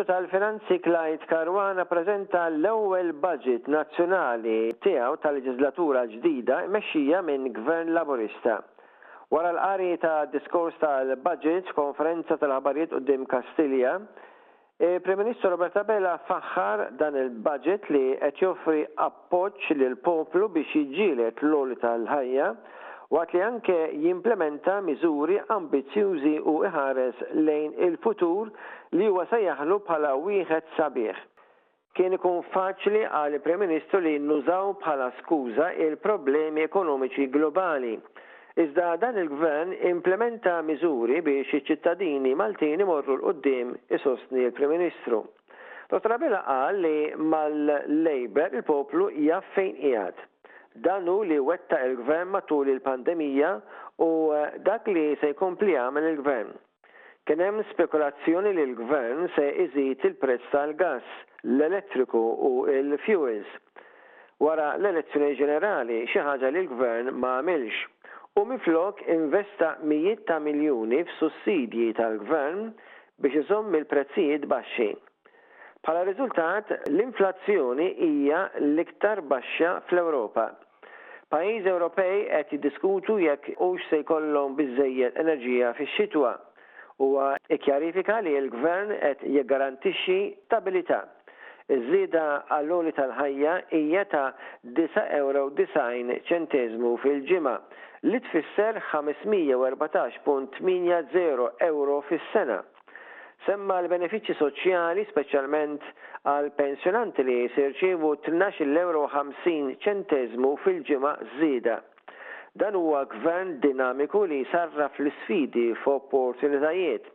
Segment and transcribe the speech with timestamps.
[0.00, 8.54] Ministru tal-Finanzi Klajt Karwana prezenta l-ewwel budget nazzjonali tiegħu tal-leġislatura ġdida mexxija minn Gvern Laburista.
[9.32, 13.92] Wara l-qari ta' diskors tal-budget konferenza tal-ħabarijiet qudiem Kastilja,
[14.80, 21.56] Prim-Ministru Roberta Bella faħħar dan il-budget li qed joffri appoġġ lill poplu biex jiġġieled l
[21.60, 22.52] għoli tal-ħajja
[23.14, 28.52] waqt li anke jimplementa miżuri ambizjużi u iħares lejn il-futur
[28.96, 31.16] li huwa se jaħlu bħala wieħed sabiħ.
[31.98, 37.96] Kien ikun faċli għal il-Prem Ministru li nużaw bħala skuża il-problemi ekonomiċi globali.
[38.62, 45.24] Iżda dan il-gvern implementa miżuri biex iċ-ċittadini Maltini morru l-qoddim isostni il-Prim Ministru.
[45.90, 46.96] Dottor Abela qal li
[47.34, 50.28] mal-Labor il-poplu jaffejn fejn qiegħed
[50.74, 53.60] danu li wetta il-gvern matul il-pandemija
[53.98, 56.52] u eh, dak li se jkompli għamel il-gvern.
[57.26, 61.02] Kien hemm spekulazzjoni li l-gvern se iżid il-prezz tal-gas,
[61.44, 62.18] l-elettriku
[62.50, 63.50] u l-fuels.
[64.40, 67.82] Wara l-elezzjoni ġenerali xi ħaġa li l-gvern ma għamilx.
[68.40, 72.70] U miflok investa mijiet ta' miljuni f'sussidji tal-gvern
[73.20, 74.92] biex iżomm il-prezzijiet baxxi.
[75.80, 80.44] Pala riżultat, l-inflazzjoni hija l-iktar baxxa fl-Ewropa.
[81.32, 86.32] Pajjiż Ewropej qed jiddiskutu jekk hux se jkollhom biżejjed enerġija fix-xitwa
[87.06, 87.08] u
[87.56, 90.18] ikkjarifika li l-gvern qed jiggarantixxi
[90.50, 91.00] stabilità.
[91.72, 92.24] Iż-żieda
[92.58, 94.34] għall-oli tal-ħajja hija ta'
[94.80, 95.42] 9 euro
[96.30, 97.56] ċentezmu fil-ġimgħa
[98.10, 101.16] li tfisser 514.80
[101.72, 102.60] euro fis-sena.
[103.48, 105.84] Semma l-benefiċċji soċjali speċjalment
[106.28, 111.78] għal pensjonanti li jirċievu 12,50 ċentezmu fil-ġimgħa żieda.
[112.60, 117.06] Dan huwa gvern dinamiku li sarra fl sfidi f'opportunitajiet.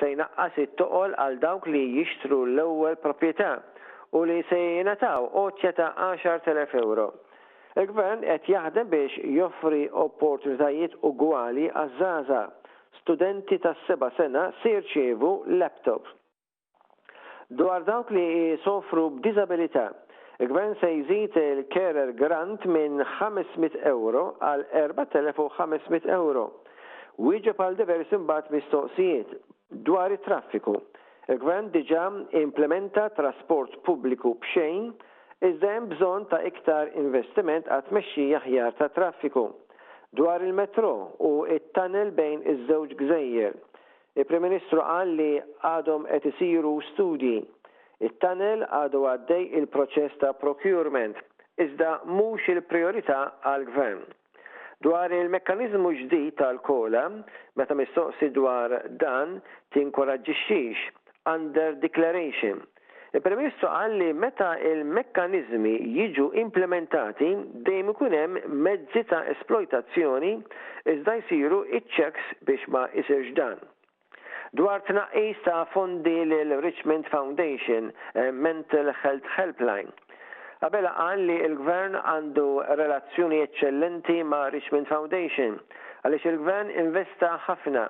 [0.00, 3.52] Se jnaqqas it-toqol għal dawk li jixtru l-ewwel proprjetà
[4.18, 7.06] u li se jingħataw qotja ta' 10,000 euro.
[7.78, 12.60] Il-gvern qed jaħdem biex joffri opportunitajiet ugwali għaż-żgħażagħ
[13.00, 16.06] studenti ta' seba sena se jirċievu laptop.
[17.54, 18.26] Dwar dawk li
[18.64, 19.88] sofru b'disabilità,
[20.42, 24.66] il-gvern se jżid il-carer grant minn 500 euro għal
[24.96, 26.46] 4500 euro.
[27.22, 29.34] Wieġeb għal diversi mbagħad mistoqsijiet
[29.86, 30.78] dwar it-traffiku.
[31.30, 32.06] Il-gvern diġà
[32.42, 34.88] implementa trasport pubbliku b'xejn
[35.50, 39.50] iżda hemm bżonn ta' iktar investiment għat mexxija ħjar ta' traffiku
[40.16, 40.90] dwar il-metro
[41.28, 43.54] u it-tunnel bejn iż-żewġ gżejjer.
[44.22, 45.32] Il-Prim Ministru qal li
[45.70, 47.40] għadhom qed isiru studji.
[48.08, 51.18] It-tunnel għadu għaddej il-proċess ta' procurement,
[51.64, 54.04] iżda mhux il-priorità għall gvern
[54.82, 57.06] Dwar il-mekkanizmu ġdid tal-kola,
[57.56, 59.38] meta mistoqsi dwar dan,
[59.72, 60.88] tinkoraġġixxix
[61.32, 62.60] under declaration–
[63.16, 67.28] il premissu ministru għalli meta il-mekkanizmi jiġu implementati
[67.62, 70.32] dejjem ikun hemm mezzi ta' esploitazzjoni
[70.90, 73.54] iżda jsiru iċ-checks biex ma jsirx dan.
[74.58, 79.94] Dwar tnaqqis ta' fondi l Richmond Foundation eh, Mental Health Helpline.
[80.64, 85.60] Qabel qal li l-gvern għandu relazzjoni eccellenti ma' Richmond Foundation
[86.02, 87.86] għaliex il-gvern investa ħafna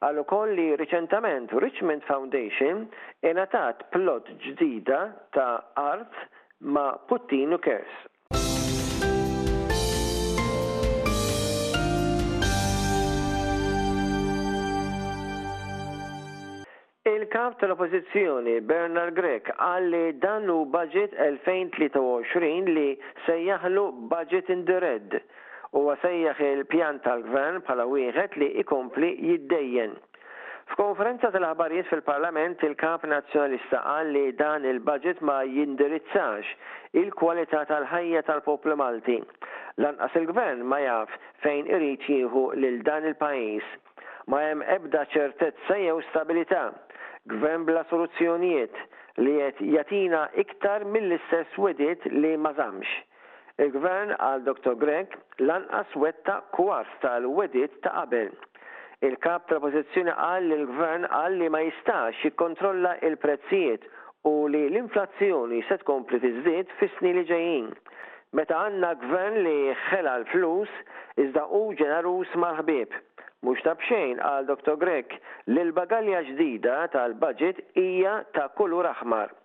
[0.00, 2.86] għal ukoll li riċentament Richmond Foundation
[3.26, 5.00] ingħatat plot ġdida
[5.36, 5.48] ta'
[5.80, 6.14] art
[6.72, 7.98] ma' Puttinu Kers.
[17.10, 21.12] Il-kap tal-oppozizjoni Bernard Grek għalli dannu budget
[21.44, 22.88] 2023 li
[23.26, 25.20] se jaħlu budget in the red
[25.78, 29.92] u għasajjaħ il-pjan tal-gvern bħala wieħed li ikompli jiddejjen.
[30.70, 36.50] F'konferenza tal-ħabarijiet fil-Parlament il-Kap Nazzjonalista qal li dan il-budget ma jindirizzax
[37.02, 39.18] il-kwalità tal-ħajja tal-poplu Malti.
[39.84, 41.14] Lanqas il-gvern ma jaf
[41.44, 43.68] fejn irid jieħu lil dan il-pajjiż.
[44.30, 46.64] Ma hemm ebda ċertezza jew stabilità.
[47.30, 48.74] Gvern bla soluzzjonijiet
[49.22, 52.98] li qed jatina iktar mill-istess wedit li ma żamx.
[53.60, 54.72] Il-gvern għal Dr.
[54.80, 58.30] Grek lanqas wetta kwart tal-wedit ta' qabel.
[59.04, 63.84] Il-kap tal-oppożizzjoni għal li l-gvern għal li ma jistax jikkontrolla il-prezzijiet
[64.30, 67.68] u li l-inflazzjoni se tkompli tiżdied fis-snin li ġejjin.
[68.40, 69.54] Meta għandna gvern li
[69.90, 70.72] ħela l-flus
[71.26, 72.96] iżda u ġenerus mal-ħbieb.
[73.44, 74.80] Mux tabxejn għal Dr.
[74.86, 75.18] Grek
[75.52, 79.36] li l-bagalja ġdida tal-budget hija ta' kulur aħmar.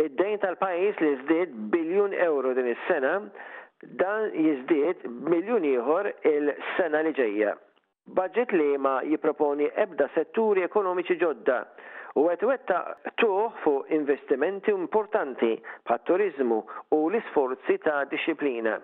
[0.00, 3.16] Id-dejn tal-pajis li zdiet biljun euro din is-sena
[4.00, 7.50] dan jizdiet miljun ieħor il-sena li ġejja.
[8.18, 11.58] Budget li ma jiproponi ebda setturi ekonomiċi ġodda
[12.22, 12.78] u għet wetta
[13.20, 15.52] tuħ fuq investimenti importanti
[15.90, 16.62] bħat turizmu
[16.96, 18.78] u l-isforzi ta' disciplina.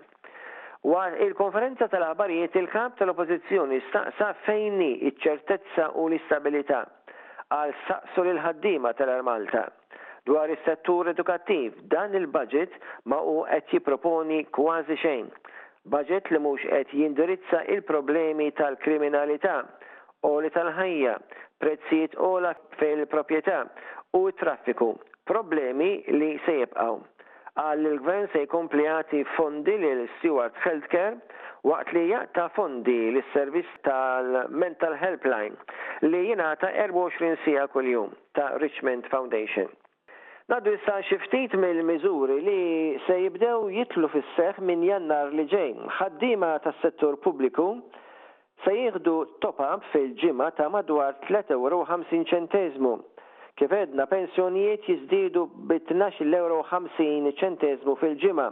[0.93, 6.85] Wa il-konferenza tal-aħbarijiet il-kap tal-oppozizjoni staqsa fejni iċ-ċertezza u l-istabilità
[7.49, 9.69] għal saqsu l-ħaddima tal-Malta
[10.27, 11.73] dwar is-settur edukattiv.
[11.91, 12.73] Dan il-budget
[13.09, 15.27] ma u qed jipproponi kważi xejn.
[15.95, 19.59] Budget li mhux qed jindirizza il-problemi tal-kriminalità
[20.29, 21.15] u li tal-ħajja,
[21.63, 22.51] prezzijiet ola
[22.81, 23.61] fil-proprjetà
[24.19, 24.93] u traffiku,
[25.31, 26.99] problemi li se jibqgħu.
[27.59, 31.17] Għal il-gvern se jkompli jagħti fondi lil Stewart Healthcare
[31.67, 39.11] waqt li jaqta fondi lis servizz tal-Mental Helpline li jingħata 24 sija kuljum ta' Richmond
[39.11, 39.67] Foundation.
[40.49, 42.53] Naddu issa xiftit mill-miżuri li
[43.07, 45.75] se jibdew jitlu fis seħħ minn jannar li ġej.
[45.99, 47.67] Ħaddima tas-settur pubbliku
[48.65, 49.13] se jieħdu
[49.45, 52.95] top-up fil-ġimgħa ta' madwar 3,50 ċentezmu.
[53.61, 58.47] Kif edna pensjonijiet jiżdiedu bi 50 ċentezmu fil-ġimgħa.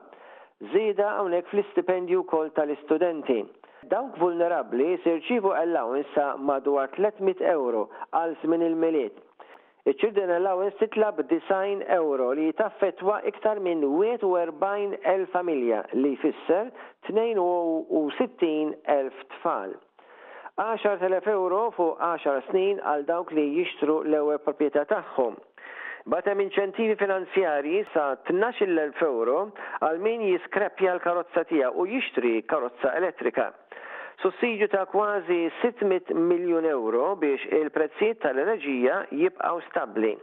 [0.74, 3.38] Zida hawnhekk fl-istipendju kol tal-istudenti.
[3.96, 9.24] Dawk vulnerabli sirċivu allowance madwar 300 euro għal min il-miliet
[9.86, 16.72] Iċ-Children Allowance titlab 9 euro li taffetwa iktar minn 41.000 familja li jfisser
[17.06, 18.74] 62.000
[19.36, 19.76] tfal.
[20.58, 25.38] 10.000 euro fuq 10 snin għal dawk li jixtru l-ewwel proprjetà tagħhom.
[26.10, 29.44] Batem inċentivi finanzjari sa 12.000 euro
[29.86, 33.52] għal min jiskrepja l-karozza tija u jixtri karozza elettrika
[34.22, 40.14] sussidju ta' kważi 600 miljon euro biex il-prezzijiet tal-enerġija jibqaw stabli.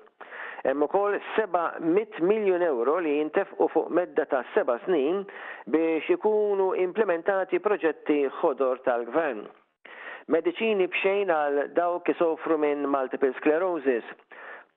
[0.63, 5.23] Hemm ukoll 700 miljon euro li jintefqu fuq medda ta' seba' snin
[5.75, 9.43] biex ikunu implementati proġetti ħodor tal-gvern.
[10.33, 14.05] Mediċini bxejn għal dawk sofru minn multiple sclerosis,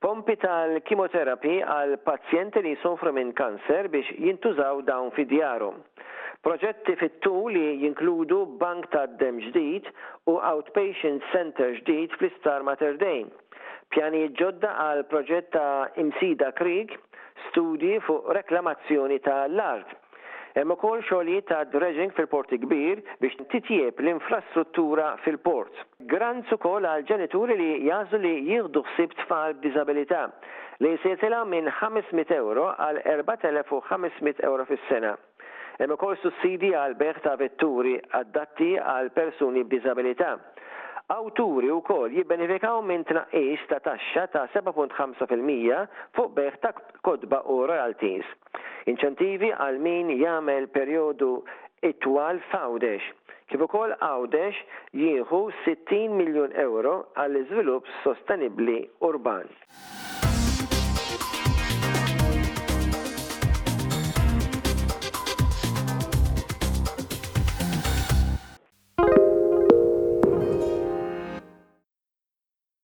[0.04, 5.70] Pompi tal-kimoterapi għal pazjenti li sofru minn kanser biex jintużaw dawn fi djaru.
[6.46, 9.88] Proġetti fit-tu li jinkludu bank tad-dem ġdid
[10.30, 13.32] u outpatient center ġdid fl-istar Mater Dejn.
[13.90, 16.94] Pjani ġodda għal proġett ta' Imsida Krieg,
[17.48, 19.90] studji fuq reklamazzjoni ta' l-art.
[20.54, 25.74] Hemm ukoll xogħlijiet ta' dredging fil-porti kbir biex titjieb l-infrastruttura fil-port.
[26.14, 30.28] Grand ukoll għal ġenituri li jażu li jieħdu ħsieb tfal b'diżabilità
[30.86, 35.18] li jsejtilha minn 500 euro għal 4500 euro fis-sena.
[35.76, 40.30] Hemm ukoll sussidi għal beħ ta' vetturi adatti għal persuni b'diżabilità.
[41.12, 45.84] Awturi u kol jibbenifikaw minn tnaqqis ta' taxxa ta' 7.5%
[46.16, 46.72] fuq beħ ta'
[47.06, 48.24] kodba u royalties.
[48.94, 51.30] Inċentivi għal min jagħmel perjodu
[51.92, 53.12] itwal f'għawdex.
[53.46, 54.64] Kif ukoll għawdex
[55.04, 58.80] jieħu 60 miljun euro għall-iżvilupp sostenibbli
[59.12, 59.44] urban.